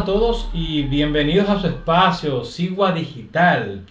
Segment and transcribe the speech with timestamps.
[0.00, 3.82] A todos y bienvenidos a su espacio Sigua Digital.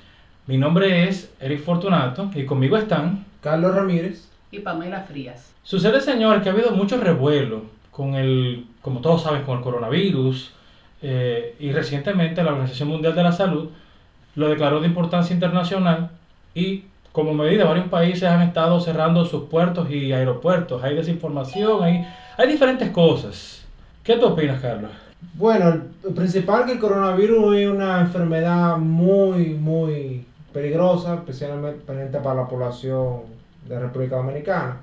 [0.47, 5.53] Mi nombre es Eric Fortunato y conmigo están Carlos Ramírez y Pamela Frías.
[5.61, 10.51] Sucede, señores, que ha habido mucho revuelo con el, como todos saben, con el coronavirus
[11.03, 13.69] eh, y recientemente la Organización Mundial de la Salud
[14.33, 16.09] lo declaró de importancia internacional
[16.55, 20.83] y como medida varios países han estado cerrando sus puertos y aeropuertos.
[20.83, 23.63] Hay desinformación, hay, hay diferentes cosas.
[24.03, 24.89] ¿Qué tú opinas, Carlos?
[25.33, 32.47] Bueno, el principal que el coronavirus es una enfermedad muy, muy peligrosa, especialmente para la
[32.47, 33.21] población
[33.67, 34.77] de República Dominicana.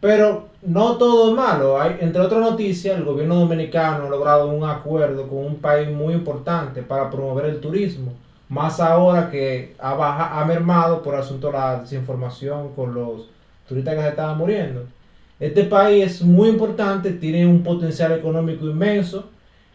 [0.00, 1.80] Pero no todo es malo.
[1.80, 6.14] Hay, entre otras noticias, el gobierno dominicano ha logrado un acuerdo con un país muy
[6.14, 8.12] importante para promover el turismo.
[8.48, 13.28] Más ahora que ha, baja, ha mermado por asunto la desinformación con los
[13.68, 14.84] turistas que se estaban muriendo.
[15.38, 19.30] Este país es muy importante, tiene un potencial económico inmenso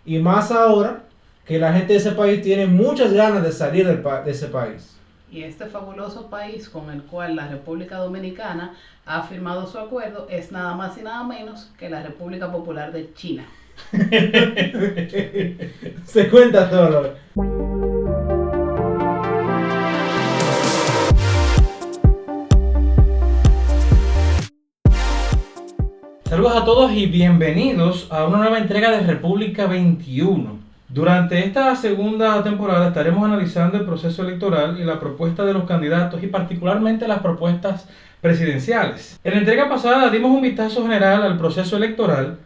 [0.05, 1.03] y más ahora
[1.45, 4.97] que la gente de ese país tiene muchas ganas de salir de ese país.
[5.31, 8.73] Y este fabuloso país con el cual la República Dominicana
[9.05, 13.13] ha firmado su acuerdo es nada más y nada menos que la República Popular de
[13.13, 13.45] China.
[16.05, 17.15] Se cuenta todo.
[26.31, 30.59] Saludos a todos y bienvenidos a una nueva entrega de República 21.
[30.87, 36.23] Durante esta segunda temporada estaremos analizando el proceso electoral y la propuesta de los candidatos
[36.23, 37.85] y particularmente las propuestas
[38.21, 39.19] presidenciales.
[39.25, 42.37] En la entrega pasada dimos un vistazo general al proceso electoral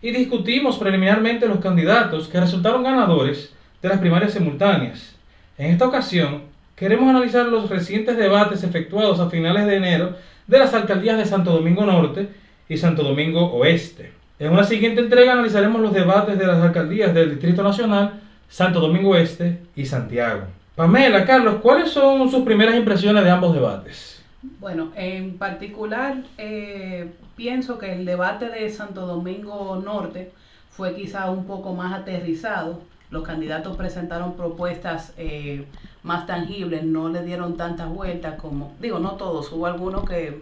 [0.00, 5.16] y discutimos preliminarmente los candidatos que resultaron ganadores de las primarias simultáneas.
[5.58, 6.44] En esta ocasión
[6.76, 11.52] queremos analizar los recientes debates efectuados a finales de enero de las alcaldías de Santo
[11.52, 14.12] Domingo Norte y Santo Domingo Oeste.
[14.38, 19.10] En una siguiente entrega analizaremos los debates de las alcaldías del Distrito Nacional, Santo Domingo
[19.10, 20.44] Oeste y Santiago.
[20.74, 24.22] Pamela, Carlos, ¿cuáles son sus primeras impresiones de ambos debates?
[24.58, 30.32] Bueno, en particular eh, pienso que el debate de Santo Domingo Norte
[30.70, 32.82] fue quizá un poco más aterrizado.
[33.10, 35.64] Los candidatos presentaron propuestas eh,
[36.02, 40.40] más tangibles, no le dieron tantas vueltas como, digo, no todos, hubo algunos que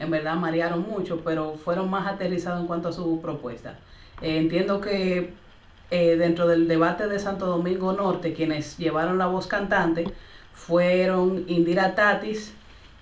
[0.00, 3.78] en verdad marearon mucho, pero fueron más aterrizados en cuanto a su propuesta.
[4.22, 5.34] Eh, entiendo que
[5.90, 10.06] eh, dentro del debate de Santo Domingo Norte, quienes llevaron la voz cantante
[10.54, 12.54] fueron Indira Tatis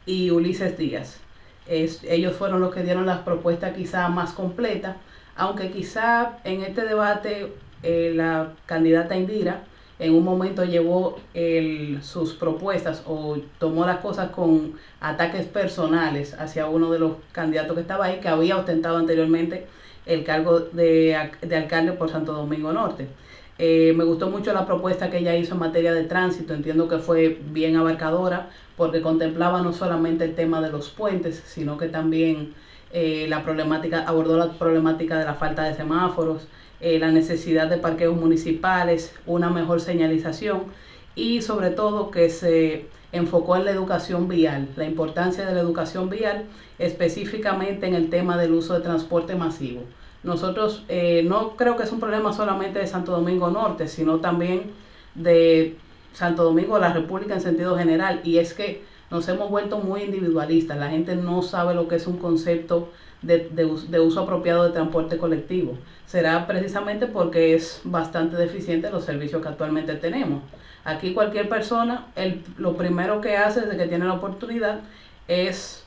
[0.06, 1.20] y Ulises Díaz.
[1.68, 4.96] ellos fueron los que dieron las propuestas quizá más completas,
[5.36, 7.52] aunque quizá en este debate
[7.84, 9.62] eh, la candidata Indira
[9.98, 11.18] en un momento llevó
[12.02, 17.80] sus propuestas o tomó las cosas con ataques personales hacia uno de los candidatos que
[17.80, 19.66] estaba ahí, que había ostentado anteriormente
[20.06, 23.08] el cargo de, alcalde por Santo Domingo Norte.
[23.58, 26.98] Eh, me gustó mucho la propuesta que ella hizo en materia de tránsito, entiendo que
[26.98, 32.54] fue bien abarcadora porque contemplaba no solamente el tema de los puentes, sino que también
[32.92, 36.46] eh, la problemática, abordó la problemática de la falta de semáforos,
[36.80, 40.64] eh, la necesidad de parqueos municipales, una mejor señalización
[41.14, 46.10] y sobre todo que se enfocó en la educación vial, la importancia de la educación
[46.10, 46.44] vial
[46.78, 49.82] específicamente en el tema del uso de transporte masivo.
[50.22, 54.70] Nosotros eh, no creo que es un problema solamente de Santo Domingo Norte, sino también
[55.14, 55.76] de
[56.12, 60.02] Santo Domingo de la República en sentido general, y es que nos hemos vuelto muy
[60.02, 62.90] individualistas, la gente no sabe lo que es un concepto
[63.22, 63.48] de,
[63.88, 65.76] de, uso apropiado de transporte colectivo.
[66.06, 70.42] Será precisamente porque es bastante deficiente los servicios que actualmente tenemos.
[70.84, 74.80] Aquí cualquier persona, el, lo primero que hace desde que tiene la oportunidad
[75.26, 75.84] es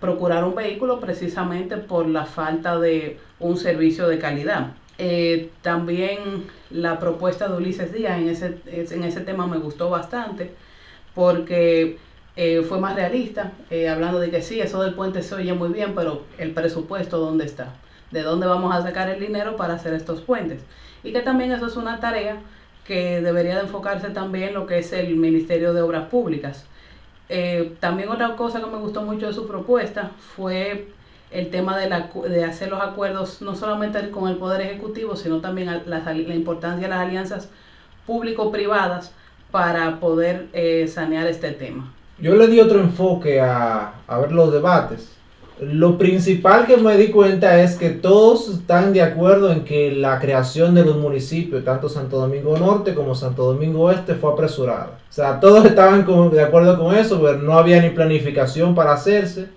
[0.00, 4.72] procurar un vehículo precisamente por la falta de un servicio de calidad.
[4.98, 10.52] Eh, también la propuesta de Ulises Díaz en ese, en ese tema me gustó bastante
[11.14, 11.98] porque
[12.36, 15.70] eh, fue más realista, eh, hablando de que sí, eso del puente se oye muy
[15.70, 17.74] bien, pero el presupuesto, ¿dónde está?
[18.10, 20.62] ¿De dónde vamos a sacar el dinero para hacer estos puentes?
[21.02, 22.42] Y que también eso es una tarea
[22.86, 26.66] que debería de enfocarse también lo que es el Ministerio de Obras Públicas.
[27.30, 30.88] Eh, también otra cosa que me gustó mucho de su propuesta fue
[31.30, 35.40] el tema de, la, de hacer los acuerdos no solamente con el Poder Ejecutivo, sino
[35.40, 37.48] también la, la importancia de las alianzas
[38.06, 39.12] público-privadas
[39.50, 40.48] para poder
[40.88, 45.12] sanear este tema yo le di otro enfoque a, ver los debates.
[45.60, 50.18] Lo principal que me di cuenta es que todos están de acuerdo en que la
[50.18, 54.98] creación de los municipios, tanto Santo Domingo Norte como Santo Domingo Oeste, fue apresurada.
[55.08, 59.48] O sea, todos estaban de acuerdo con eso, pero no había ni planificación para hacerse,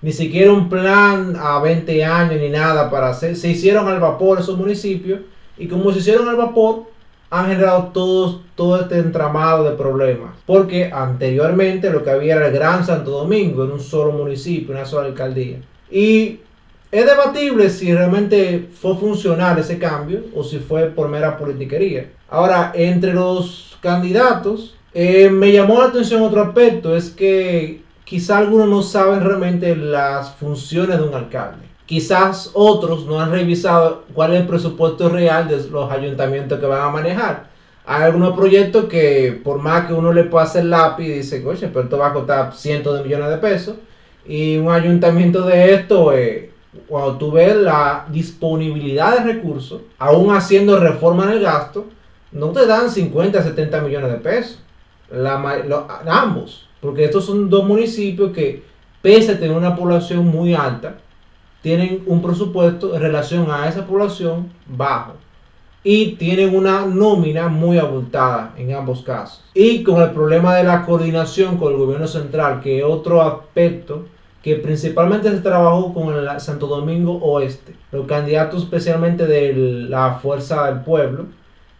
[0.00, 3.36] ni siquiera un plan a 20 años ni nada para hacer.
[3.36, 5.20] Se hicieron al vapor esos municipios
[5.58, 6.84] y como se hicieron al vapor,
[7.32, 10.34] han generado todos, todo este entramado de problemas.
[10.44, 14.84] Porque anteriormente lo que había era el Gran Santo Domingo, en un solo municipio, una
[14.84, 15.56] sola alcaldía.
[15.90, 16.40] Y
[16.90, 22.10] es debatible si realmente fue funcional ese cambio o si fue por mera politiquería.
[22.28, 28.68] Ahora, entre los candidatos, eh, me llamó la atención otro aspecto, es que quizá algunos
[28.68, 31.71] no saben realmente las funciones de un alcalde.
[31.86, 36.82] Quizás otros no han revisado cuál es el presupuesto real de los ayuntamientos que van
[36.82, 37.50] a manejar.
[37.84, 41.82] Hay algunos proyectos que por más que uno le pueda hacer lápiz, dice, oye, pero
[41.84, 43.76] esto va a costar cientos de millones de pesos.
[44.24, 46.52] Y un ayuntamiento de esto, eh,
[46.86, 51.86] cuando tú ves la disponibilidad de recursos, aún haciendo reforma en el gasto,
[52.30, 54.58] no te dan 50, 70 millones de pesos.
[56.06, 56.68] ambos.
[56.80, 58.62] Porque estos son dos municipios que,
[59.02, 60.96] pese a tener una población muy alta,
[61.62, 65.14] tienen un presupuesto en relación a esa población bajo.
[65.84, 69.44] Y tienen una nómina muy abultada en ambos casos.
[69.54, 74.04] Y con el problema de la coordinación con el gobierno central, que es otro aspecto
[74.42, 77.74] que principalmente se trabajó con el Santo Domingo Oeste.
[77.92, 79.54] Los candidatos especialmente de
[79.88, 81.26] la Fuerza del Pueblo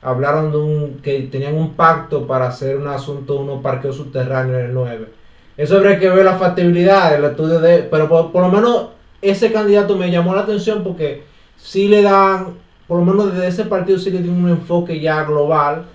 [0.01, 4.67] hablaron de un, que tenían un pacto para hacer un asunto, unos parqueos subterráneos en
[4.67, 5.09] el 9.
[5.57, 7.79] Eso habría que ver la factibilidad, el estudio de...
[7.85, 8.87] Pero por, lo menos
[9.23, 11.23] ese candidato me llamó la atención porque
[11.57, 12.59] sí le dan,
[12.89, 15.87] por lo menos desde ese partido sí le dan un enfoque ya global,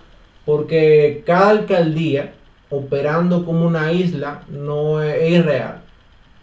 [0.45, 2.33] porque cada alcaldía
[2.69, 5.81] operando como una isla no es, irreal.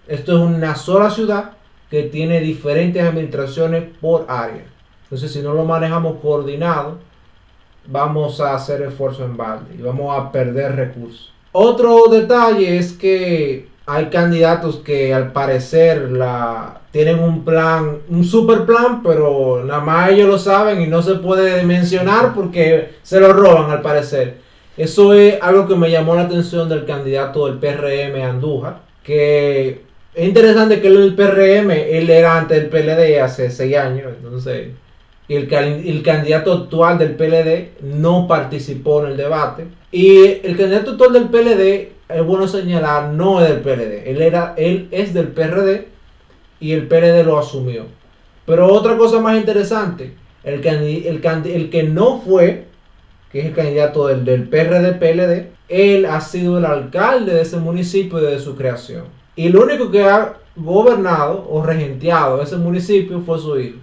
[0.07, 1.53] Esto es una sola ciudad
[1.91, 4.65] que tiene diferentes administraciones por área.
[5.05, 6.99] Entonces si no lo manejamos coordinado,
[7.87, 11.33] vamos a hacer esfuerzo en balde y vamos a perder recursos.
[11.53, 18.65] Otro detalle es que hay candidatos que al parecer la, tienen un plan, un super
[18.65, 23.33] plan, pero nada más ellos lo saben y no se puede mencionar porque se lo
[23.33, 24.39] roban al parecer.
[24.77, 29.83] Eso es algo que me llamó la atención del candidato del PRM Andújar, que
[30.15, 34.69] es interesante que el PRM, él era antes del PLD hace seis años, entonces
[35.29, 39.67] el, el, candidato actual del PLD no participó en el debate.
[39.91, 44.09] Y el candidato actual del PLD, es bueno señalar, no es del PLD.
[44.11, 45.89] Él, era, él es del PRD
[46.61, 47.87] y el PLD lo asumió.
[48.47, 52.67] Pero otra cosa más interesante, el, el, el que no fue,
[53.33, 58.19] que es el candidato del, del PRD-PLD, él ha sido el alcalde de ese municipio
[58.19, 59.05] desde su creación.
[59.35, 63.79] Y lo único que ha gobernado o regenteado ese municipio fue su hijo.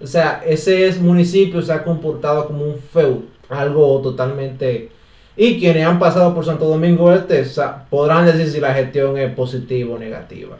[0.00, 4.90] O sea, ese municipio se ha comportado como un feudo, algo totalmente...
[5.36, 7.44] Y quienes han pasado por Santo Domingo Este
[7.90, 10.56] podrán decir si la gestión es positiva o negativa.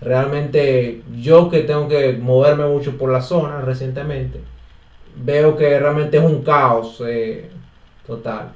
[0.00, 4.40] Realmente yo que tengo que moverme mucho por la zona recientemente,
[5.16, 7.48] veo que realmente es un caos eh,
[8.06, 8.52] total.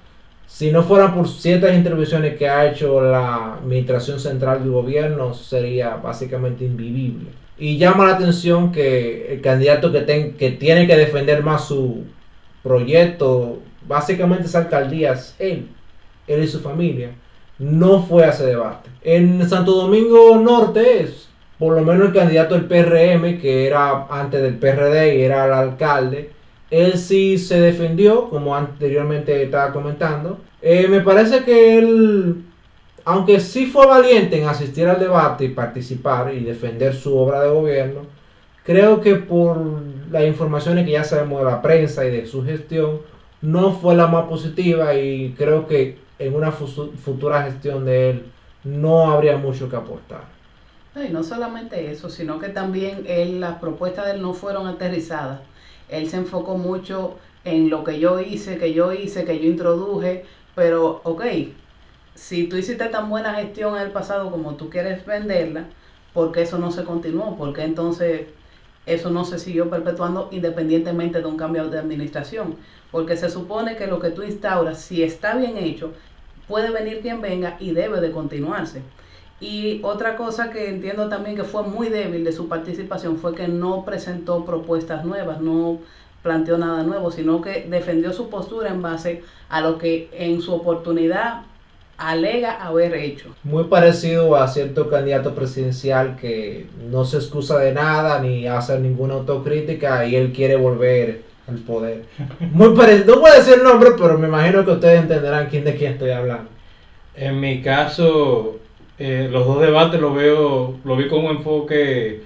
[0.46, 5.96] Si no fueran por ciertas intervenciones que ha hecho la administración central del gobierno, sería
[5.96, 7.30] básicamente invivible.
[7.58, 12.04] Y llama la atención que el candidato que, que tiene que defender más su
[12.62, 15.68] proyecto, básicamente esa alcaldía, es él,
[16.26, 17.10] él y su familia,
[17.58, 18.90] no fue a ese debate.
[19.02, 21.28] En Santo Domingo Norte es,
[21.58, 25.52] por lo menos el candidato del PRM, que era antes del PRD y era el
[25.52, 26.30] alcalde,
[26.70, 30.40] él sí se defendió, como anteriormente estaba comentando.
[30.62, 32.44] Eh, me parece que él
[33.04, 37.50] aunque sí fue valiente en asistir al debate y participar y defender su obra de
[37.50, 38.02] gobierno,
[38.64, 39.58] creo que por
[40.10, 43.00] las informaciones que ya sabemos de la prensa y de su gestión,
[43.42, 48.26] no fue la más positiva y creo que en una futura gestión de él
[48.64, 50.24] no habría mucho que aportar.
[50.94, 55.40] Y no solamente eso, sino que también él, las propuestas de él no fueron aterrizadas.
[55.88, 60.24] Él se enfocó mucho en lo que yo hice, que yo hice, que yo introduje,
[60.54, 61.24] pero ok,
[62.14, 65.64] si tú hiciste tan buena gestión en el pasado como tú quieres venderla,
[66.12, 67.36] ¿por qué eso no se continuó?
[67.36, 68.26] ¿Por qué entonces
[68.84, 72.56] eso no se siguió perpetuando independientemente de un cambio de administración?
[72.92, 75.92] Porque se supone que lo que tú instauras, si está bien hecho,
[76.46, 78.82] puede venir quien venga y debe de continuarse.
[79.40, 83.48] Y otra cosa que entiendo también que fue muy débil de su participación fue que
[83.48, 85.78] no presentó propuestas nuevas, no
[86.22, 90.54] planteó nada nuevo, sino que defendió su postura en base a lo que en su
[90.54, 91.42] oportunidad
[91.96, 93.34] alega haber hecho.
[93.42, 99.14] Muy parecido a cierto candidato presidencial que no se excusa de nada ni hace ninguna
[99.14, 102.04] autocrítica y él quiere volver al poder.
[102.52, 105.74] Muy parecido, no puedo decir el nombre, pero me imagino que ustedes entenderán quién de
[105.76, 106.50] quién estoy hablando.
[107.14, 108.58] En mi caso,
[108.98, 112.22] eh, los dos debates lo veo, lo vi con un enfoque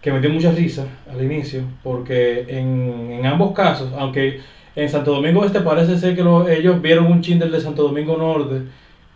[0.00, 4.40] que me dio mucha risa al inicio, porque en, en ambos casos, aunque
[4.76, 7.82] en Santo Domingo Este parece ser que lo- ellos vieron un chin del de Santo
[7.82, 8.62] Domingo Norte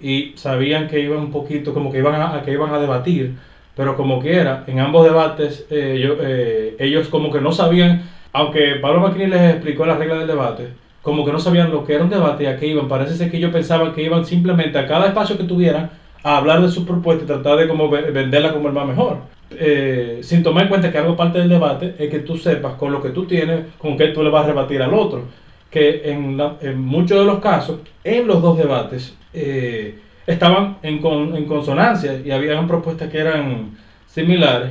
[0.00, 3.34] y sabían que iban un poquito, como que iban a, a que iban a debatir,
[3.76, 8.02] pero como quiera, en ambos debates eh, eh, ellos como que no sabían,
[8.34, 10.68] aunque Pablo Maquini les explicó las reglas del debate,
[11.00, 12.88] como que no sabían lo que era un debate y a qué iban.
[12.88, 15.90] Parece ser que ellos pensaban que iban simplemente a cada espacio que tuvieran
[16.22, 19.18] a hablar de sus propuestas y tratar de como ve- venderla como el más mejor.
[19.56, 22.90] Eh, sin tomar en cuenta que algo parte del debate es que tú sepas con
[22.90, 25.22] lo que tú tienes, con qué tú le vas a rebatir al otro.
[25.70, 26.36] Que en,
[26.80, 32.66] muchos de los casos, en los dos debates, eh, estaban en, con- consonancia y habían
[32.66, 33.76] propuestas que eran
[34.06, 34.70] similares.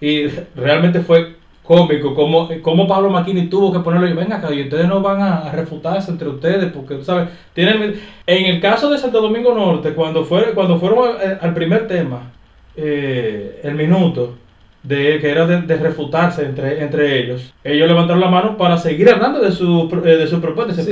[0.00, 1.35] Y realmente fue
[1.66, 5.20] cómico como, como Pablo Maquini tuvo que ponerlo y venga acá y ustedes no van
[5.20, 7.94] a, a refutarse entre ustedes porque tú sabes tienen
[8.26, 12.32] en el caso de Santo Domingo Norte cuando fue cuando fueron al, al primer tema
[12.76, 14.34] eh, el minuto
[14.82, 19.10] de que era de, de refutarse entre, entre ellos ellos levantaron la mano para seguir
[19.10, 20.82] hablando de su eh, de sus propuestas Sí,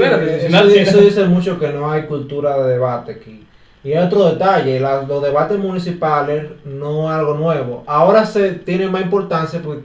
[0.51, 3.41] espérate si eso, dice mucho que no hay cultura de debate aquí.
[3.85, 7.85] Y hay otro detalle, la- los debates municipales no es algo nuevo.
[7.87, 9.83] Ahora se tiene más importancia porque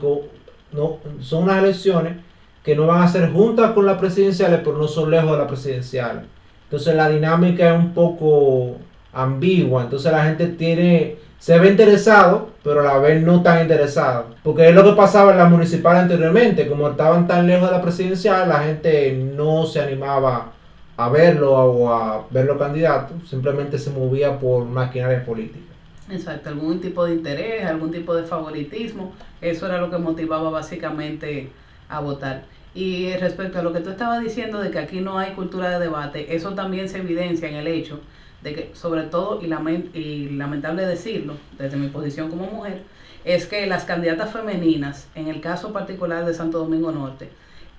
[0.72, 2.16] no, son unas elecciones
[2.62, 5.48] que no van a ser juntas con las presidenciales, pero no son lejos de las
[5.48, 6.24] presidenciales.
[6.64, 8.76] Entonces la dinámica es un poco
[9.12, 9.82] ambigua.
[9.82, 14.26] Entonces la gente tiene, se ve interesado, pero a la vez no tan interesado.
[14.42, 16.68] Porque es lo que pasaba en las municipales anteriormente.
[16.68, 20.52] Como estaban tan lejos de la presidencial, la gente no se animaba
[20.96, 23.14] a verlo o a verlo candidato.
[23.24, 25.69] Simplemente se movía por maquinaria política.
[26.10, 31.50] Exacto, algún tipo de interés, algún tipo de favoritismo, eso era lo que motivaba básicamente
[31.88, 32.44] a votar.
[32.74, 35.78] Y respecto a lo que tú estabas diciendo de que aquí no hay cultura de
[35.78, 38.00] debate, eso también se evidencia en el hecho
[38.42, 42.82] de que, sobre todo, y, y lamentable decirlo, desde mi posición como mujer,
[43.24, 47.28] es que las candidatas femeninas, en el caso particular de Santo Domingo Norte,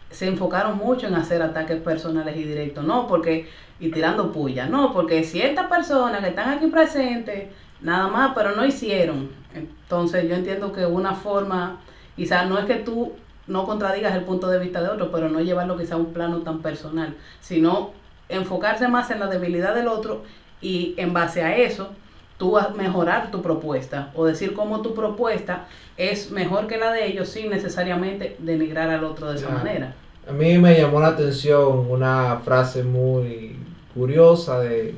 [0.10, 3.48] se enfocaron mucho en hacer ataques personales y directos, no porque,
[3.80, 7.46] y tirando puya, no, porque ciertas personas que están aquí presentes,
[7.82, 9.30] nada más, pero no hicieron.
[9.54, 11.82] Entonces yo entiendo que una forma,
[12.16, 13.14] quizás no es que tú
[13.48, 16.40] no contradigas el punto de vista de otro, pero no llevarlo quizá a un plano
[16.40, 17.92] tan personal, sino
[18.30, 20.24] enfocarse más en la debilidad del otro
[20.62, 21.90] y en base a eso
[22.38, 26.92] tú vas a mejorar tu propuesta o decir cómo tu propuesta es mejor que la
[26.92, 29.94] de ellos sin necesariamente denigrar al otro de esa manera.
[30.28, 33.58] A mí me llamó la atención una frase muy
[33.94, 34.96] curiosa de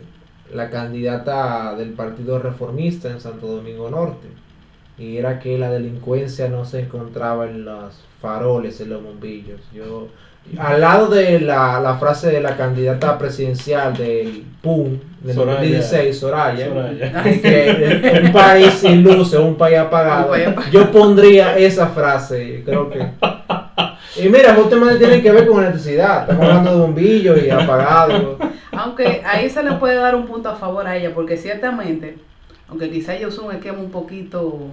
[0.53, 4.27] la candidata del Partido Reformista en Santo Domingo Norte.
[4.97, 9.59] Y era que la delincuencia no se encontraba en los faroles, en los bombillos.
[9.73, 10.07] Yo,
[10.57, 15.59] al lado de la, la frase de la candidata presidencial del PUM, del Soraya.
[15.59, 17.23] 2016, Soraya, Soraya.
[17.23, 20.25] que un país sin luz es un país apagado.
[20.25, 20.71] Un país apagado.
[20.71, 22.99] Yo pondría esa frase, creo que.
[24.15, 26.21] Y mira, justamente tiene que ver con electricidad.
[26.21, 28.37] Estamos hablando de bombillos y apagados.
[28.77, 32.17] Aunque ahí se le puede dar un punto a favor a ella, porque ciertamente,
[32.67, 34.67] aunque quizá ellos son un esquema un poquito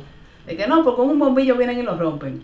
[0.46, 2.42] de que no, porque con un bombillo vienen y lo rompen.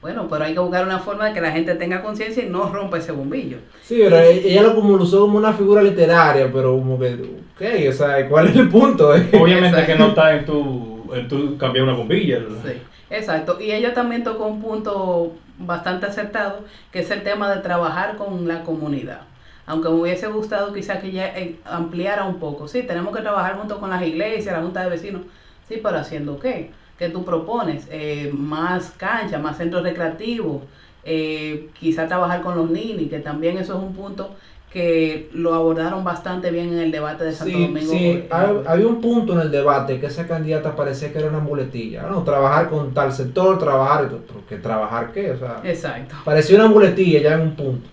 [0.00, 2.68] Bueno, pero hay que buscar una forma de que la gente tenga conciencia y no
[2.72, 3.58] rompa ese bombillo.
[3.82, 7.14] Sí, pero e- ella lo como lo usó como una figura literaria, pero como que,
[7.14, 9.14] ok, o sea, ¿cuál es el punto?
[9.14, 9.28] eh?
[9.40, 9.92] obviamente Exacto.
[9.92, 12.74] que no está en tu, en tu cambiar una bombilla Sí,
[13.10, 13.58] exacto.
[13.60, 16.60] Y ella también tocó un punto bastante acertado,
[16.92, 19.22] que es el tema de trabajar con la comunidad.
[19.68, 22.66] Aunque me hubiese gustado quizá que ella eh, ampliara un poco.
[22.68, 25.22] Sí, tenemos que trabajar junto con las iglesias, la junta de vecinos.
[25.68, 26.70] Sí, pero haciendo qué?
[26.98, 27.86] ¿Qué tú propones?
[27.90, 30.62] Eh, más canchas, más centros recreativos,
[31.04, 34.30] eh, quizá trabajar con los ninis, que también eso es un punto
[34.72, 37.92] que lo abordaron bastante bien en el debate de Santo Sí, Domingo.
[37.92, 41.38] sí, hab- había un punto en el debate que esa candidata parecía que era una
[41.40, 42.02] muletilla.
[42.02, 44.10] No, trabajar con tal sector, trabajar,
[44.48, 45.30] ¿qué trabajar qué?
[45.32, 46.14] O sea, Exacto.
[46.24, 47.88] parecía una muletilla ya en un punto.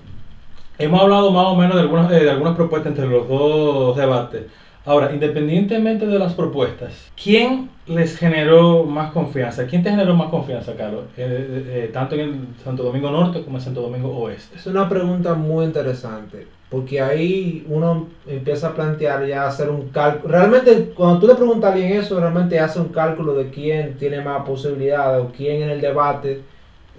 [0.78, 4.44] Hemos hablado más o menos de algunas, eh, de algunas propuestas entre los dos debates.
[4.84, 9.66] Ahora, independientemente de las propuestas, ¿quién les generó más confianza?
[9.66, 11.06] ¿Quién te generó más confianza, Carlos?
[11.18, 14.58] Eh, eh, eh, tanto en el Santo Domingo Norte como en Santo Domingo Oeste.
[14.58, 20.34] Es una pregunta muy interesante, porque ahí uno empieza a plantear ya hacer un cálculo.
[20.34, 24.22] Realmente, cuando tú le preguntas a alguien eso, realmente hace un cálculo de quién tiene
[24.22, 26.42] más posibilidades o quién en el debate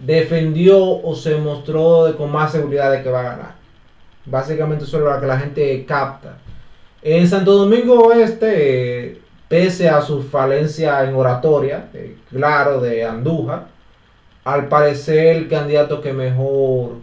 [0.01, 3.66] defendió o se mostró de- con más seguridad de que va a ganar.
[4.27, 6.39] Básicamente eso es lo que la gente capta.
[7.03, 13.69] En Santo Domingo Oeste, pese a su falencia en oratoria, eh, claro, de Andújar,
[14.45, 16.97] al parecer el candidato que mejor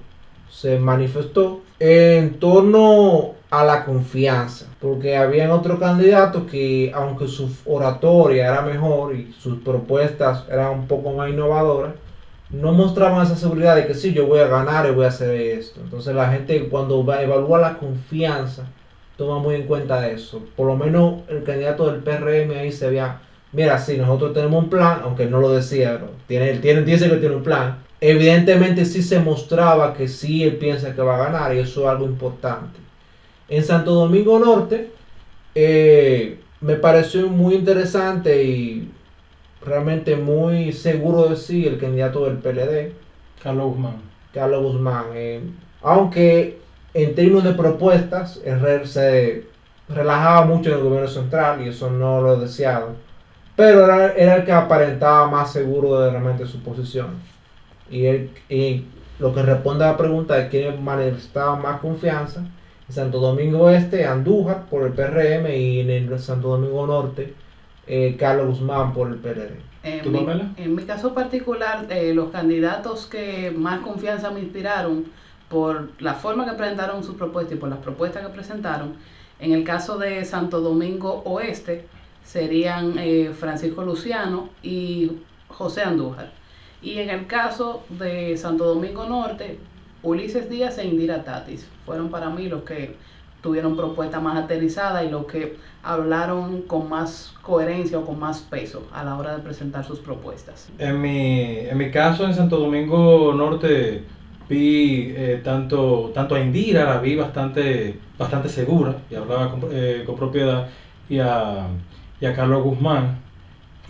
[0.49, 8.47] se manifestó en torno a la confianza, porque habían otros candidatos que aunque su oratoria
[8.47, 11.93] era mejor y sus propuestas eran un poco más innovadoras,
[12.53, 15.35] no mostraban esa seguridad de que sí, yo voy a ganar y voy a hacer
[15.35, 15.81] esto.
[15.83, 18.67] Entonces la gente cuando va a evaluar la confianza,
[19.17, 20.41] toma muy en cuenta eso.
[20.55, 24.69] Por lo menos el candidato del PRM ahí se veía, mira, sí, nosotros tenemos un
[24.69, 27.79] plan, aunque no lo decía, tiene, tiene, dice que tiene un plan.
[27.99, 31.87] Evidentemente sí se mostraba que sí él piensa que va a ganar y eso es
[31.87, 32.79] algo importante.
[33.49, 34.91] En Santo Domingo Norte
[35.55, 38.91] eh, me pareció muy interesante y
[39.65, 42.93] realmente muy seguro de sí el candidato del PLD.
[43.41, 44.01] Carlos Guzmán.
[44.33, 45.05] Carlos Guzmán.
[45.13, 45.41] Eh,
[45.81, 46.59] aunque
[46.93, 49.45] en términos de propuestas, Herrera se
[49.89, 52.95] relajaba mucho en el gobierno central y eso no lo deseado.
[53.55, 57.07] Pero era, era el que aparentaba más seguro de realmente su posición.
[57.89, 58.85] Y, él, y
[59.19, 62.41] lo que responde a la pregunta de quién manifestaba más confianza,
[62.87, 67.33] en Santo Domingo Este, Andújar por el PRM y en el Santo Domingo Norte,
[67.87, 69.59] eh, Carlos Guzmán por el PRD.
[69.83, 70.25] En, mi,
[70.57, 75.05] en mi, caso particular, eh, los candidatos que más confianza me inspiraron
[75.49, 78.95] por la forma que presentaron su propuesta y por las propuestas que presentaron,
[79.39, 81.85] en el caso de Santo Domingo Oeste,
[82.23, 85.11] serían eh, Francisco Luciano y
[85.49, 86.31] José Andújar.
[86.81, 89.59] Y en el caso de Santo Domingo Norte,
[90.01, 92.95] Ulises Díaz e Indira Tatis fueron para mí los que
[93.43, 98.87] tuvieron propuestas más aterrizadas y los que hablaron con más coherencia o con más peso
[98.93, 100.69] a la hora de presentar sus propuestas.
[100.79, 104.03] En mi, en mi caso, en Santo Domingo Norte,
[104.47, 110.03] vi eh, tanto, tanto a Indira, la vi bastante, bastante segura y hablaba con, eh,
[110.05, 110.69] con propiedad,
[111.09, 111.67] y a,
[112.21, 113.19] y a Carlos Guzmán.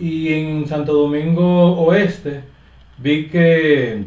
[0.00, 2.42] Y en Santo Domingo Oeste
[2.98, 4.04] vi que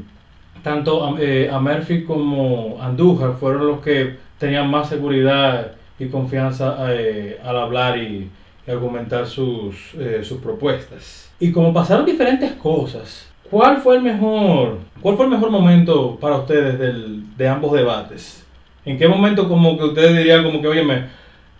[0.62, 1.12] tanto a,
[1.56, 7.98] a Murphy como Andújar fueron los que tenían más seguridad y confianza eh, al hablar
[7.98, 8.30] y,
[8.68, 11.32] argumentar sus, eh, sus propuestas.
[11.40, 16.36] Y como pasaron diferentes cosas, ¿cuál fue el mejor, cuál fue el mejor momento para
[16.36, 18.46] ustedes del, de ambos debates?
[18.84, 20.84] ¿En qué momento como que ustedes dirían como que, oye,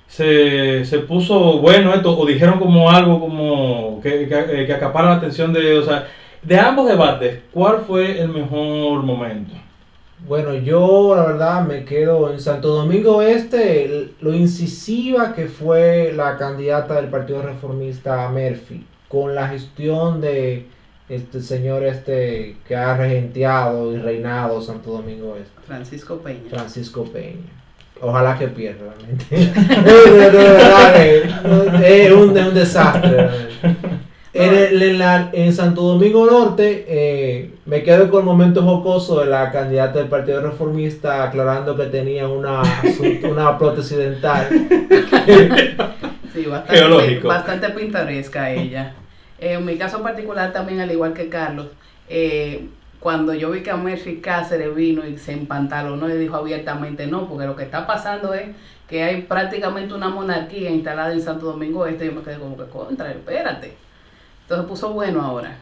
[0.08, 5.16] se, se puso bueno esto o dijeron como algo como que, que, que acapara la
[5.16, 6.08] atención de, o sea,
[6.42, 9.54] de ambos debates, ¿cuál fue el mejor momento?
[10.26, 16.38] Bueno, yo la verdad me quedo en Santo Domingo Este, lo incisiva que fue la
[16.38, 20.66] candidata del Partido Reformista Murphy, con la gestión de
[21.08, 25.62] este señor este que ha regenteado y reinado Santo Domingo Este.
[25.66, 26.50] Francisco Peña.
[26.50, 27.54] Francisco Peña.
[28.02, 29.52] Ojalá que pierda, realmente.
[32.06, 33.12] es, un, es un desastre.
[33.12, 34.07] Realmente.
[34.38, 35.02] En,
[35.34, 40.10] en, Santo Domingo Norte eh, me quedo con el momento jocoso de la candidata del
[40.10, 42.62] Partido Reformista aclarando que tenía una,
[43.24, 44.48] una prótesis dental.
[46.34, 48.94] sí, bastante, bastante pintoresca ella.
[49.40, 51.68] En mi caso particular también, al igual que Carlos,
[52.08, 52.68] eh,
[53.00, 57.28] cuando yo vi que a Murphy Cáceres vino y se empantalonó y dijo abiertamente no,
[57.28, 58.50] porque lo que está pasando es
[58.88, 62.66] que hay prácticamente una monarquía instalada en Santo Domingo Este, yo me quedé como que
[62.66, 63.87] contra, espérate
[64.48, 65.58] entonces puso bueno ahora.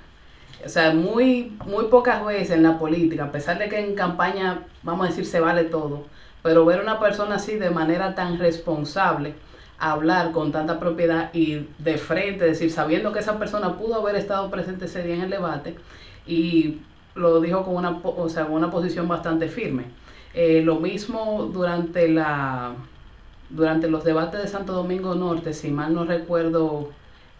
[0.64, 4.62] O sea, muy, muy pocas veces en la política, a pesar de que en campaña,
[4.84, 6.04] vamos a decir, se vale todo,
[6.44, 9.34] pero ver a una persona así de manera tan responsable,
[9.80, 14.52] hablar con tanta propiedad y de frente, decir, sabiendo que esa persona pudo haber estado
[14.52, 15.76] presente ese día en el debate
[16.28, 16.82] y
[17.16, 19.86] lo dijo con una, o sea, una posición bastante firme.
[20.36, 22.74] Eh, lo mismo durante, la,
[23.50, 26.92] durante los debates de Santo Domingo Norte, si mal no recuerdo,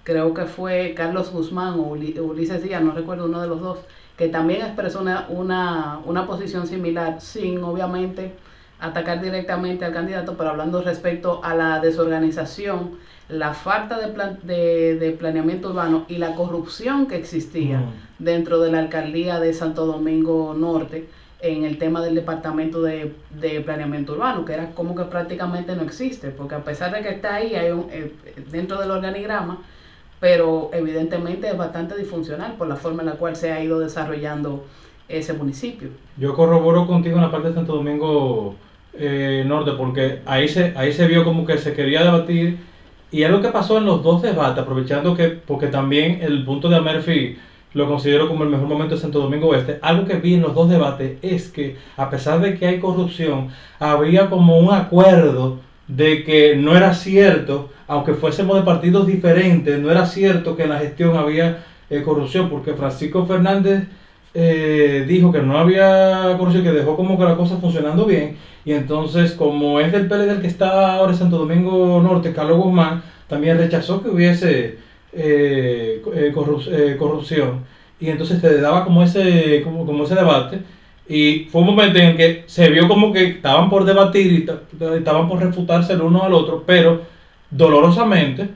[0.06, 3.80] creo que fue Carlos Guzmán o Ulises Díaz, no recuerdo uno de los dos,
[4.16, 8.34] que también expresó una, una, posición similar, sin obviamente
[8.80, 12.92] atacar directamente al candidato, pero hablando respecto a la desorganización,
[13.28, 17.94] la falta de, plan, de, planeamiento urbano y la corrupción que existía mm.
[18.20, 21.10] dentro de la alcaldía de Santo Domingo Norte
[21.42, 23.12] en el tema del departamento de,
[23.66, 27.36] planeamiento urbano, que era como que prácticamente no existe, porque a pesar de que está
[27.36, 28.14] ahí, hay un, eh,
[28.52, 29.64] dentro del organigrama,
[30.20, 34.66] pero evidentemente es bastante disfuncional por la forma en la cual se ha ido desarrollando
[35.08, 35.90] ese municipio.
[36.18, 38.56] Yo corroboro contigo en la parte de Santo Domingo
[38.94, 42.58] eh, Norte, porque ahí se, ahí se vio como que se quería debatir,
[43.12, 46.70] y es lo que pasó en los dos debates, aprovechando que, porque también el punto
[46.70, 47.38] de Amerfi
[47.74, 49.80] lo considero como el mejor momento de Santo Domingo Oeste.
[49.82, 53.50] Algo que vi en los dos debates es que, a pesar de que hay corrupción,
[53.80, 59.92] había como un acuerdo de que no era cierto, aunque fuésemos de partidos diferentes, no
[59.92, 63.88] era cierto que en la gestión había eh, corrupción, porque Francisco Fernández
[64.34, 68.74] eh, dijo que no había corrupción, que dejó como que la cosa funcionando bien, y
[68.74, 73.58] entonces como es del PLD que está ahora en Santo Domingo Norte, Carlos Guzmán, también
[73.58, 74.78] rechazó que hubiese
[75.14, 76.02] eh,
[76.98, 77.66] corrupción.
[78.00, 80.60] y entonces te daba como ese, como, como ese debate.
[81.08, 85.28] Y fue un momento en que se vio como que estaban por debatir y estaban
[85.28, 87.02] por refutarse el uno al otro, pero
[87.52, 88.50] dolorosamente,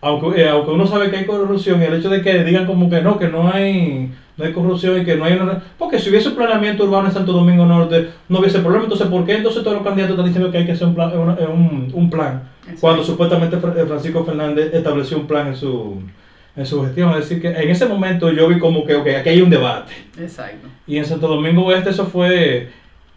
[0.00, 3.02] aunque, eh, aunque uno sabe que hay corrupción, el hecho de que digan como que
[3.02, 5.62] no, que no hay, no hay corrupción y que no hay una...
[5.78, 8.84] Porque si hubiese un planeamiento urbano en Santo Domingo Norte, no hubiese problema.
[8.84, 11.12] Entonces, ¿por qué entonces todos los candidatos están diciendo que hay que hacer un plan?
[11.16, 16.02] Un, un plan cuando supuestamente eh, Francisco Fernández estableció un plan en su
[16.56, 17.10] en su gestión.
[17.10, 19.92] Es decir, que en ese momento yo vi como que, ok, aquí hay un debate.
[20.18, 20.68] Exacto.
[20.86, 22.70] Y en Santo Domingo Oeste eso fue,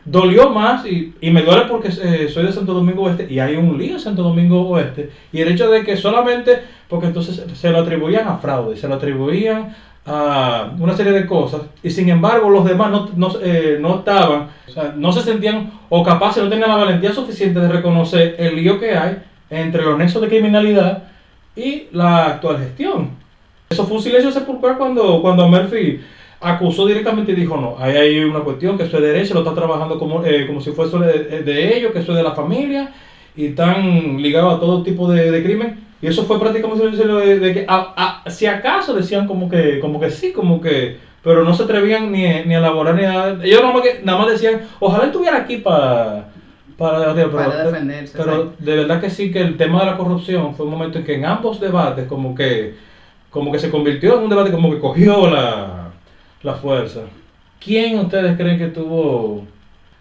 [0.06, 3.56] dolió más y, y me duele porque eh, soy de Santo Domingo Oeste y hay
[3.56, 5.12] un lío en Santo Domingo Oeste.
[5.32, 8.95] Y el hecho de que solamente, porque entonces se lo atribuían a fraude, se lo
[8.95, 9.76] atribuían
[10.08, 14.47] a una serie de cosas y sin embargo los demás no, no, eh, no estaban,
[14.65, 18.56] o sea, no se sentían o capaces, no tenían la valentía suficiente de reconocer el
[18.56, 19.17] lío que hay
[19.50, 21.04] entre los nexos de criminalidad
[21.58, 23.16] y la actual gestión.
[23.77, 25.99] Eso fue un silencio sepulcral cuando, cuando Murphy
[26.41, 29.53] acusó directamente y dijo, no, ahí hay una cuestión, que eso es derecho, lo está
[29.53, 32.91] trabajando como, eh, como si fuese de, de, ellos, que eso es de la familia,
[33.35, 35.79] y están ligados a todo tipo de, de crimen.
[36.01, 39.99] Y eso fue prácticamente de, de que, a, a, si acaso decían como que, como
[39.99, 43.37] que sí, como que, pero no se atrevían ni, ni a elaborar ni a...
[43.43, 46.29] Ellos nada más, que, nada más decían, ojalá estuviera aquí para...
[46.79, 48.17] Para, pero, para defenderse.
[48.17, 51.05] Pero de verdad que sí que el tema de la corrupción fue un momento en
[51.05, 52.87] que en ambos debates como que
[53.38, 55.91] como que se convirtió en un debate como que cogió la,
[56.41, 57.02] la fuerza.
[57.60, 59.45] ¿Quién ustedes creen que tuvo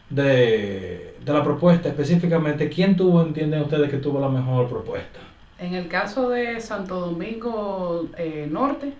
[0.09, 2.71] de, de, la propuesta específicamente?
[2.71, 5.19] ¿Quién tuvo, entienden ustedes, que tuvo la mejor propuesta?
[5.59, 8.95] En el caso de Santo Domingo eh, Norte,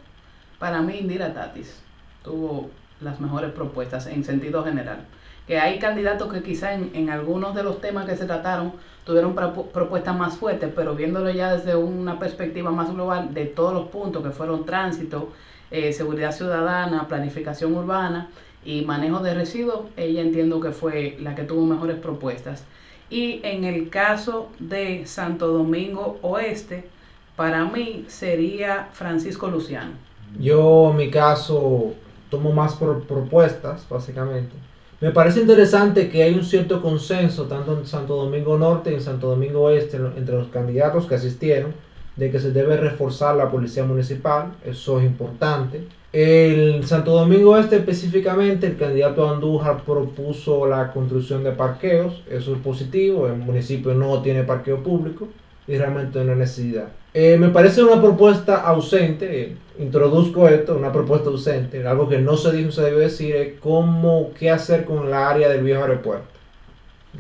[0.59, 1.83] para mí Indira Tatis
[2.23, 2.71] tuvo
[3.01, 4.99] las mejores propuestas en sentido general.
[5.47, 8.73] Que hay candidatos que quizá en, en algunos de los temas que se trataron
[9.07, 13.87] tuvieron propuestas más fuertes, pero viéndolo ya desde una perspectiva más global de todos los
[13.87, 15.31] puntos que fueron tránsito,
[15.71, 18.31] eh, seguridad ciudadana, planificación urbana
[18.65, 22.65] y manejo de residuos, ella entiendo que fue la que tuvo mejores propuestas.
[23.09, 26.89] Y en el caso de Santo Domingo Oeste,
[27.37, 29.93] para mí sería Francisco Luciano.
[30.41, 31.95] Yo en mi caso
[32.29, 34.57] tomo más propuestas, básicamente.
[34.99, 39.03] Me parece interesante que hay un cierto consenso, tanto en Santo Domingo Norte y en
[39.03, 41.75] Santo Domingo Oeste, entre los candidatos que asistieron,
[42.17, 45.87] de que se debe reforzar la policía municipal, eso es importante.
[46.15, 52.61] En Santo Domingo Este específicamente, el candidato Andújar propuso la construcción de parqueos, eso es
[52.63, 55.29] positivo, el municipio no tiene parqueo público
[55.67, 56.89] y realmente una necesidad.
[57.13, 62.37] Eh, me parece una propuesta ausente, eh, introduzco esto, una propuesta ausente, algo que no
[62.37, 66.29] se dijo, se debe decir, es cómo, qué hacer con la área del viejo aeropuerto.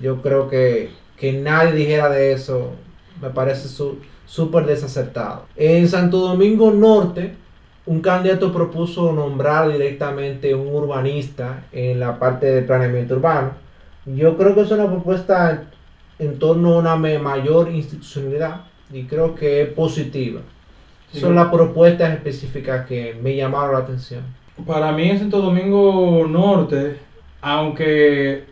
[0.00, 2.72] Yo creo que, que nadie dijera de eso,
[3.22, 3.68] me parece
[4.26, 5.46] súper desacertado.
[5.56, 7.34] En Santo Domingo Norte,
[7.86, 13.52] un candidato propuso nombrar directamente un urbanista en la parte del planeamiento urbano.
[14.04, 15.64] Yo creo que es una propuesta
[16.18, 20.40] en torno a una mayor institucionalidad y creo que es positiva.
[21.12, 24.22] Son las propuestas específicas que me llamaron la atención.
[24.66, 26.98] Para mí en Santo Domingo Norte,
[27.40, 28.44] aunque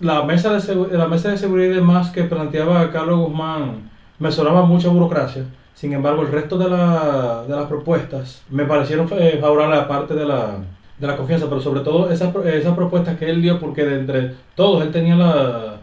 [0.00, 4.66] la mesa de, la mesa de seguridad y demás que planteaba Carlos Guzmán me sonaba
[4.66, 9.80] mucha burocracia, sin embargo el resto de, la, de las propuestas me parecieron eh, favorables
[9.80, 10.58] a parte de la,
[10.98, 14.34] de la confianza, pero sobre todo esas esa propuestas que él dio, porque de entre
[14.54, 15.81] todos él tenía la,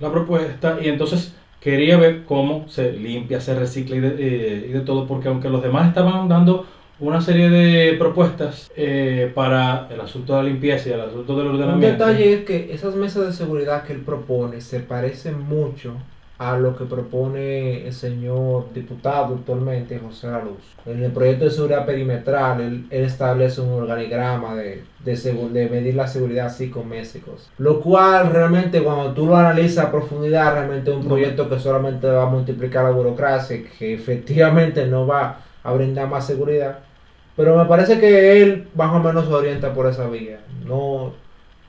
[0.00, 4.72] la propuesta y entonces quería ver cómo se limpia, se recicla y de, eh, y
[4.72, 6.66] de todo, porque aunque los demás estaban dando
[7.00, 11.48] una serie de propuestas eh, para el asunto de la limpieza y el asunto del
[11.48, 11.86] ordenamiento.
[11.86, 15.94] Un detalle es que esas mesas de seguridad que él propone se parecen mucho
[16.40, 20.74] a lo que propone el señor diputado actualmente, José Luz.
[20.86, 25.16] En el proyecto de seguridad perimetral, él, establece un organigrama de, de,
[25.52, 27.50] de, medir la seguridad psicométricos.
[27.58, 32.06] Lo cual realmente cuando tú lo analizas a profundidad, realmente es un proyecto que solamente
[32.06, 36.78] va a multiplicar la burocracia, que efectivamente no va a brindar más seguridad.
[37.36, 40.40] Pero me parece que él más o menos se orienta por esa vía.
[40.64, 41.12] No,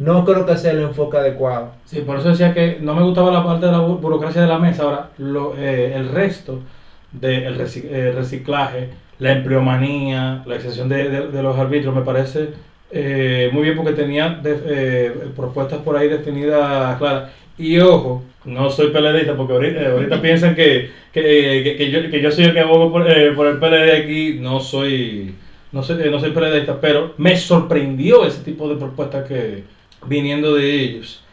[0.01, 1.73] no creo que sea el enfoque adecuado.
[1.85, 4.57] Sí, por eso decía que no me gustaba la parte de la burocracia de la
[4.57, 4.83] mesa.
[4.83, 6.59] Ahora, lo, eh, el resto
[7.11, 12.49] del eh, reciclaje, la empleomanía, la excepción de, de, los árbitros, me parece
[12.89, 14.41] eh, muy bien porque tenía
[15.35, 17.29] propuestas por ahí definidas claras.
[17.59, 22.31] Y ojo, no soy PLDista porque ahorita, ahorita piensan que, que, que, yo, que yo
[22.31, 24.37] soy el que abogo por, por el PLD aquí.
[24.39, 25.35] No soy,
[25.71, 30.73] no soy, no soy PLDista, pero me sorprendió ese tipo de propuestas que viniendo de
[30.81, 31.23] ellos.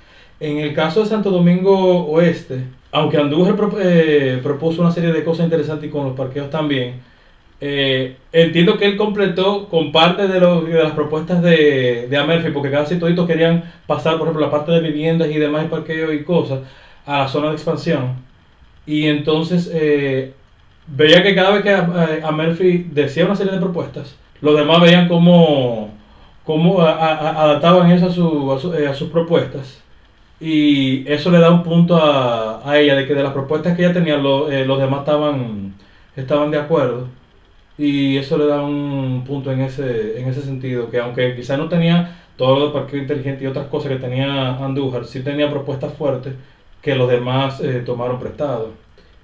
[0.41, 2.61] En el caso de Santo Domingo Oeste,
[2.93, 7.01] aunque Andújar eh, propuso una serie de cosas interesantes y con los parqueos también,
[7.61, 12.53] eh, entiendo que él completó con parte de, los, de las propuestas de, de Amelfi,
[12.53, 16.23] porque casi toditos querían pasar, por ejemplo, la parte de viviendas y demás, y y
[16.23, 16.61] cosas,
[17.05, 18.17] a la zona de expansión.
[18.87, 20.33] Y entonces eh,
[20.87, 25.09] veía que cada vez que eh, Amelfi decía una serie de propuestas, los demás veían
[25.09, 25.91] cómo,
[26.49, 29.67] cómo a- a- adaptaban eso a, su, a, su- eh, a sus propuestas.
[30.41, 33.85] Y eso le da un punto a, a ella, de que de las propuestas que
[33.85, 35.75] ella tenía, lo- eh, los demás estaban,
[36.17, 37.09] estaban de acuerdo.
[37.79, 41.69] Y eso le da un punto en ese, en ese sentido, que aunque quizás no
[41.69, 41.97] tenía
[42.37, 46.35] todo lo de parqueo inteligente y otras cosas que tenía Andújar, sí tenía propuestas fuertes
[46.83, 48.73] que los demás eh, tomaron prestado.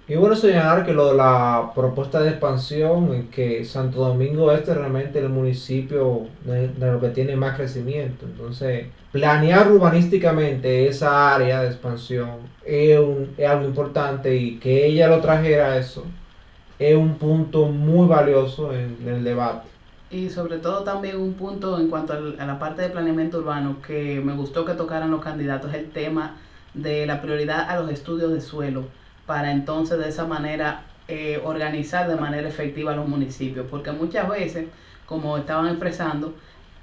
[0.07, 4.73] Y bueno señalar que lo de la propuesta de expansión, en que Santo Domingo Este
[4.73, 8.27] es realmente el municipio de, lo que tiene más crecimiento.
[8.27, 15.09] Entonces, planear urbanísticamente esa área de expansión es, un- es algo importante y que ella
[15.09, 16.19] lo trajera eso
[16.79, 19.71] es un punto muy valioso en, en el debate.
[20.09, 24.21] Y sobre todo también un punto en cuanto a la parte de planeamiento urbano que
[24.21, 26.41] me gustó que tocaran los candidatos, el tema
[26.73, 28.93] de la prioridad a los estudios de suelo,
[29.27, 34.67] para entonces de esa manera eh, organizar de manera efectiva los municipios, porque muchas veces,
[35.07, 36.35] como estaban expresando,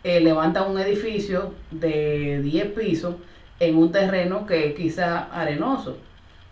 [0.03, 3.15] eh, levantan un edificio de 10 pisos
[3.59, 5.97] en un terreno que es quizá arenoso.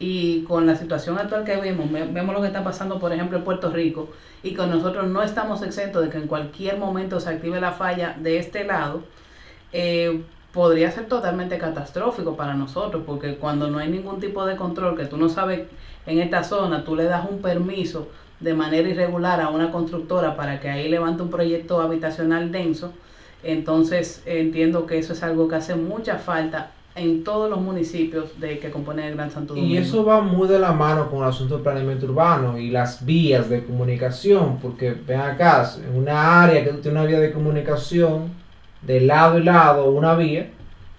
[0.01, 3.37] Y con la situación actual que vemos, ve- vemos lo que está pasando, por ejemplo,
[3.37, 4.09] en Puerto Rico,
[4.43, 8.15] y con nosotros no estamos exentos de que en cualquier momento se active la falla
[8.19, 9.03] de este lado,
[9.71, 14.97] eh, podría ser totalmente catastrófico para nosotros, porque cuando no hay ningún tipo de control,
[14.97, 15.61] que tú no sabes
[16.05, 18.07] en esta zona, tú le das un permiso
[18.39, 22.93] de manera irregular a una constructora para que ahí levante un proyecto habitacional denso,
[23.43, 28.59] entonces entiendo que eso es algo que hace mucha falta en todos los municipios de
[28.59, 29.73] que componen el Gran Santo Domingo.
[29.73, 33.05] Y eso va muy de la mano con el asunto del planeamiento urbano y las
[33.05, 37.31] vías de comunicación, porque ven acá, en una área que tú tienes una vía de
[37.31, 38.38] comunicación,
[38.81, 40.49] de lado y lado una vía,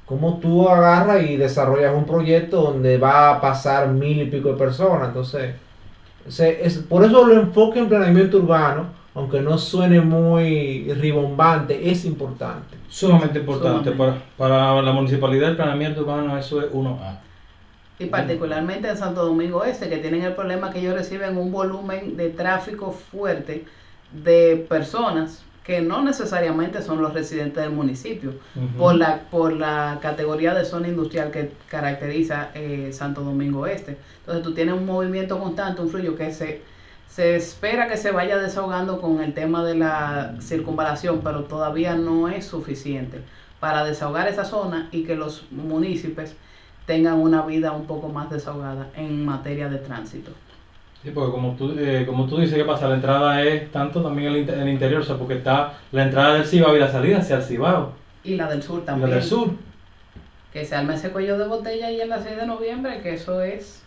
[0.04, 4.58] como tú agarras y desarrollas un proyecto donde va a pasar mil y pico de
[4.58, 5.08] personas.
[5.08, 5.54] Entonces,
[6.28, 12.04] se- es, por eso lo enfoque en planeamiento urbano, aunque no suene muy ribombante, es
[12.04, 12.76] importante.
[12.88, 13.92] Sumamente importante Sumamente.
[13.92, 17.20] Para, para la municipalidad el planeamiento urbano, eso es 1A.
[17.98, 22.16] Y particularmente en Santo Domingo Este, que tienen el problema que ellos reciben un volumen
[22.16, 23.66] de tráfico fuerte
[24.10, 28.34] de personas que no necesariamente son los residentes del municipio,
[28.78, 33.98] por, la, por la categoría de zona industrial que caracteriza eh, Santo Domingo Este.
[34.20, 36.62] Entonces tú tienes un movimiento constante, un fluyo que se,
[37.08, 42.28] se espera que se vaya desahogando con el tema de la circunvalación, pero todavía no
[42.28, 43.20] es suficiente
[43.60, 46.34] para desahogar esa zona y que los municipios
[46.86, 50.32] tengan una vida un poco más desahogada en materia de tránsito.
[51.02, 52.88] Sí, porque como tú, eh, como tú dices, ¿qué pasa?
[52.88, 56.34] La entrada es tanto también el, inter- el interior, o sea, porque está la entrada
[56.34, 59.10] del Cibao y la salida hacia el Cibao, Y la del sur y la también.
[59.10, 59.48] del sur.
[60.52, 63.40] Que se arme ese cuello de botella ahí en la 6 de noviembre, que eso
[63.42, 63.82] es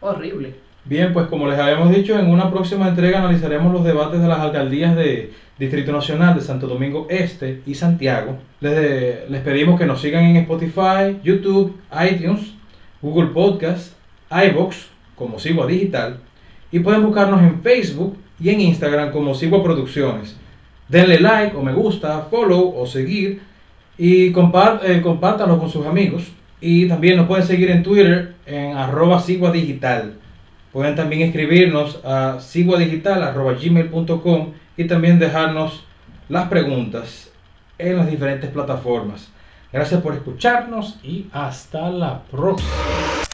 [0.00, 0.54] horrible.
[0.84, 4.38] Bien, pues como les habíamos dicho, en una próxima entrega analizaremos los debates de las
[4.40, 8.36] alcaldías de Distrito Nacional de Santo Domingo Este y Santiago.
[8.60, 11.76] Les, les pedimos que nos sigan en Spotify, YouTube,
[12.10, 12.52] iTunes,
[13.02, 13.92] Google Podcast,
[14.30, 16.20] iBox como Sigua Digital
[16.70, 20.36] y pueden buscarnos en Facebook y en Instagram como Sigua Producciones.
[20.88, 23.40] Denle like o me gusta, follow o seguir
[23.96, 26.24] y eh, compártanlo con sus amigos.
[26.60, 30.14] Y también nos pueden seguir en Twitter en arroba Sigua Digital.
[30.72, 35.84] Pueden también escribirnos a siguadigital.gmail.com y también dejarnos
[36.28, 37.32] las preguntas
[37.78, 39.30] en las diferentes plataformas.
[39.72, 43.27] Gracias por escucharnos y hasta la próxima.